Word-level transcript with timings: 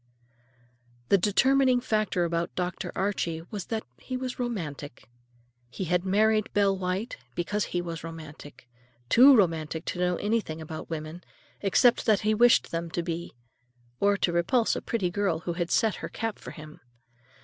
The 1.09 1.17
determining 1.19 1.79
factor 1.79 2.23
about 2.23 2.55
Dr. 2.55 2.91
Archie 2.95 3.43
was 3.51 3.65
that 3.65 3.83
he 3.99 4.17
was 4.17 4.39
romantic. 4.39 5.07
He 5.69 5.83
had 5.83 6.03
married 6.05 6.51
Belle 6.53 6.75
White 6.75 7.17
because 7.35 7.65
he 7.65 7.83
was 7.83 8.03
romantic—too 8.03 9.35
romantic 9.37 9.85
to 9.85 9.99
know 9.99 10.15
anything 10.15 10.59
about 10.59 10.89
women, 10.89 11.23
except 11.61 12.07
what 12.07 12.21
he 12.21 12.33
wished 12.33 12.71
them 12.71 12.89
to 12.89 13.03
be, 13.03 13.35
or 13.99 14.17
to 14.17 14.33
repulse 14.33 14.75
a 14.75 14.81
pretty 14.81 15.11
girl 15.11 15.41
who 15.41 15.53
had 15.53 15.69
set 15.69 15.93
her 15.97 16.09
cap 16.09 16.39
for 16.39 16.49
him. 16.49 16.79